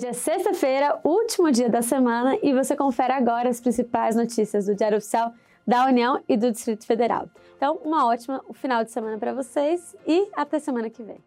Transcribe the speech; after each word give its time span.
Hoje 0.00 0.06
é 0.08 0.12
sexta-feira, 0.14 0.98
último 1.04 1.52
dia 1.52 1.68
da 1.68 1.82
semana, 1.82 2.34
e 2.42 2.54
você 2.54 2.74
confere 2.74 3.12
agora 3.12 3.50
as 3.50 3.60
principais 3.60 4.16
notícias 4.16 4.64
do 4.64 4.74
Diário 4.74 4.96
Oficial 4.96 5.34
da 5.66 5.84
União 5.84 6.24
e 6.26 6.38
do 6.38 6.50
Distrito 6.50 6.86
Federal. 6.86 7.28
Então, 7.54 7.78
uma 7.84 8.06
ótima 8.06 8.42
final 8.54 8.82
de 8.82 8.90
semana 8.90 9.18
para 9.18 9.34
vocês 9.34 9.94
e 10.06 10.26
até 10.34 10.58
semana 10.58 10.88
que 10.88 11.02
vem. 11.02 11.18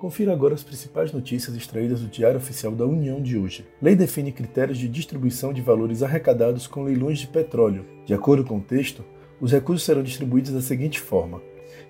Confira 0.00 0.32
agora 0.32 0.54
as 0.54 0.64
principais 0.64 1.12
notícias 1.12 1.54
extraídas 1.54 2.00
do 2.00 2.08
Diário 2.08 2.38
Oficial 2.38 2.72
da 2.72 2.84
União 2.84 3.22
de 3.22 3.38
hoje. 3.38 3.64
Lei 3.80 3.94
define 3.94 4.32
critérios 4.32 4.78
de 4.78 4.88
distribuição 4.88 5.52
de 5.52 5.62
valores 5.62 6.02
arrecadados 6.02 6.66
com 6.66 6.82
leilões 6.82 7.20
de 7.20 7.28
petróleo. 7.28 7.86
De 8.04 8.12
acordo 8.12 8.44
com 8.44 8.58
o 8.58 8.60
texto, 8.60 9.04
os 9.40 9.52
recursos 9.52 9.84
serão 9.84 10.02
distribuídos 10.02 10.52
da 10.52 10.60
seguinte 10.60 11.00
forma: 11.00 11.40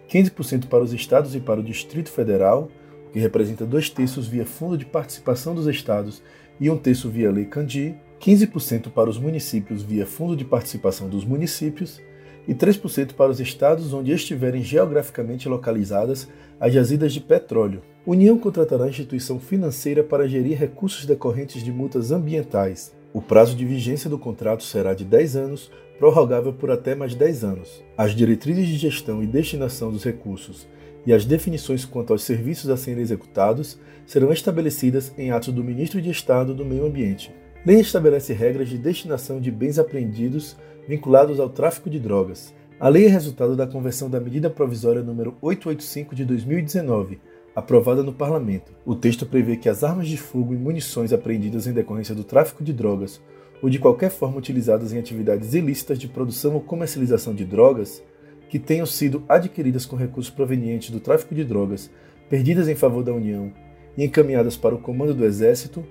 15% 0.09 0.67
para 0.67 0.83
os 0.83 0.93
estados 0.93 1.35
e 1.35 1.41
para 1.41 1.61
o 1.61 1.63
Distrito 1.63 2.11
Federal, 2.11 2.71
o 3.09 3.11
que 3.11 3.19
representa 3.19 3.65
dois 3.65 3.89
terços 3.89 4.27
via 4.27 4.45
Fundo 4.45 4.77
de 4.77 4.85
Participação 4.85 5.55
dos 5.55 5.67
Estados 5.67 6.23
e 6.61 6.69
um 6.71 6.77
terço 6.77 7.09
via 7.09 7.31
Lei 7.31 7.45
Candi, 7.45 7.95
15% 8.21 8.91
para 8.91 9.09
os 9.09 9.19
municípios 9.19 9.83
via 9.83 10.05
Fundo 10.05 10.37
de 10.37 10.45
Participação 10.45 11.09
dos 11.09 11.25
Municípios 11.25 12.01
e 12.47 12.55
3% 12.55 13.13
para 13.13 13.31
os 13.31 13.41
estados 13.41 13.93
onde 13.93 14.11
estiverem 14.11 14.63
geograficamente 14.63 15.49
localizadas 15.49 16.27
as 16.59 16.73
jazidas 16.73 17.13
de 17.13 17.21
petróleo. 17.21 17.83
União 18.07 18.39
contratará 18.39 18.89
instituição 18.89 19.39
financeira 19.39 20.03
para 20.03 20.27
gerir 20.27 20.59
recursos 20.59 21.05
decorrentes 21.05 21.63
de 21.63 21.71
multas 21.71 22.11
ambientais. 22.11 22.97
O 23.13 23.21
prazo 23.21 23.55
de 23.55 23.65
vigência 23.67 24.09
do 24.09 24.19
contrato 24.19 24.63
será 24.63 24.95
de 24.95 25.05
10 25.05 25.37
anos, 25.37 25.71
prorrogável 25.99 26.53
por 26.53 26.71
até 26.71 26.95
mais 26.95 27.15
10 27.15 27.45
anos. 27.45 27.85
As 27.97 28.15
diretrizes 28.15 28.67
de 28.69 28.77
gestão 28.77 29.23
e 29.23 29.27
destinação 29.27 29.91
dos 29.91 30.05
recursos 30.05 30.67
e 31.05 31.13
as 31.13 31.25
definições 31.25 31.85
quanto 31.85 32.13
aos 32.13 32.23
serviços 32.23 32.71
a 32.71 32.77
serem 32.77 33.03
executados 33.03 33.79
serão 34.07 34.33
estabelecidas 34.33 35.13
em 35.19 35.31
atos 35.31 35.53
do 35.53 35.65
Ministro 35.65 36.01
de 36.01 36.11
Estado 36.11 36.55
do 36.55 36.65
Meio 36.65 36.87
Ambiente. 36.87 37.33
Lei 37.67 37.81
estabelece 37.81 38.33
regras 38.33 38.69
de 38.69 38.79
destinação 38.79 39.41
de 39.41 39.51
bens 39.51 39.79
apreendidos 39.79 40.57
vinculados 40.87 41.41
ao 41.41 41.49
tráfico 41.49 41.91
de 41.91 41.99
drogas. 41.99 42.55
A 42.81 42.89
lei 42.89 43.07
é 43.07 43.09
resultado 43.09 43.57
da 43.57 43.67
conversão 43.67 44.09
da 44.09 44.21
medida 44.21 44.49
provisória 44.49 45.03
número 45.03 45.37
885 45.43 46.15
de 46.15 46.25
2019, 46.25 47.21
aprovada 47.59 48.05
no 48.05 48.13
Parlamento. 48.13 48.73
O 48.87 48.95
texto 48.95 49.27
prevê 49.27 49.57
que 49.57 49.69
as 49.69 49.83
armas 49.83 50.07
de 50.07 50.17
fogo 50.17 50.55
e 50.55 50.57
munições 50.57 51.13
apreendidas 51.13 51.67
em 51.67 51.73
decorrência 51.73 52.15
do 52.15 52.23
tráfico 52.23 52.63
de 52.63 52.73
drogas 52.73 53.21
ou 53.61 53.69
de 53.69 53.81
qualquer 53.81 54.11
forma 54.11 54.39
utilizadas 54.39 54.93
em 54.93 54.99
atividades 54.99 55.55
ilícitas 55.55 55.99
de 55.99 56.07
produção 56.07 56.55
ou 56.55 56.61
comercialização 56.61 57.35
de 57.35 57.45
drogas 57.45 58.01
que 58.49 58.61
tenham 58.61 58.87
sido 58.87 59.25
adquiridas 59.29 59.85
com 59.85 59.97
recursos 59.97 60.33
provenientes 60.33 60.91
do 60.91 61.01
tráfico 61.01 61.35
de 61.35 61.45
drogas, 61.45 61.91
perdidas 62.31 62.69
em 62.69 62.77
favor 62.77 63.03
da 63.03 63.13
União 63.13 63.53
e 63.97 64.05
encaminhadas 64.05 64.57
para 64.57 64.77
o 64.77 64.79
comando 64.79 65.13
do 65.13 65.25
Exército, 65.25 65.85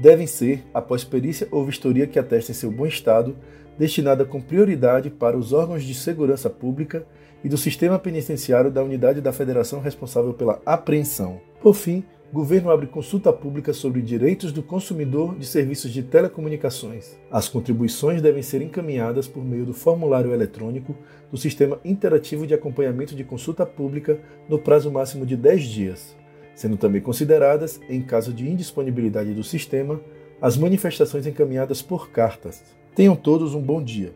devem 0.00 0.26
ser, 0.26 0.64
após 0.72 1.04
perícia 1.04 1.48
ou 1.50 1.64
vistoria 1.64 2.06
que 2.06 2.18
atestem 2.18 2.54
seu 2.54 2.70
bom 2.70 2.86
estado, 2.86 3.36
destinada 3.78 4.24
com 4.24 4.40
prioridade 4.40 5.10
para 5.10 5.36
os 5.36 5.52
órgãos 5.52 5.84
de 5.84 5.94
segurança 5.94 6.50
pública 6.50 7.06
e 7.44 7.48
do 7.48 7.56
sistema 7.56 7.98
penitenciário 7.98 8.70
da 8.70 8.82
unidade 8.82 9.20
da 9.20 9.32
federação 9.32 9.80
responsável 9.80 10.34
pela 10.34 10.60
apreensão. 10.66 11.40
Por 11.62 11.74
fim, 11.74 12.04
governo 12.32 12.70
abre 12.70 12.86
consulta 12.86 13.32
pública 13.32 13.72
sobre 13.72 14.02
direitos 14.02 14.52
do 14.52 14.62
consumidor 14.62 15.36
de 15.36 15.46
serviços 15.46 15.90
de 15.90 16.02
telecomunicações. 16.02 17.16
As 17.30 17.48
contribuições 17.48 18.20
devem 18.20 18.42
ser 18.42 18.60
encaminhadas 18.60 19.26
por 19.26 19.44
meio 19.44 19.64
do 19.64 19.72
formulário 19.72 20.32
eletrônico 20.32 20.94
do 21.30 21.38
Sistema 21.38 21.80
Interativo 21.84 22.46
de 22.46 22.54
Acompanhamento 22.54 23.14
de 23.14 23.24
Consulta 23.24 23.64
Pública 23.64 24.18
no 24.48 24.58
prazo 24.58 24.90
máximo 24.90 25.24
de 25.24 25.36
10 25.36 25.62
dias, 25.64 26.16
sendo 26.58 26.76
também 26.76 27.00
consideradas, 27.00 27.80
em 27.88 28.02
caso 28.02 28.32
de 28.32 28.50
indisponibilidade 28.50 29.32
do 29.32 29.44
sistema, 29.44 30.00
as 30.42 30.56
manifestações 30.56 31.24
encaminhadas 31.24 31.80
por 31.80 32.10
cartas. 32.10 32.64
Tenham 32.96 33.14
todos 33.14 33.54
um 33.54 33.62
bom 33.62 33.80
dia. 33.80 34.12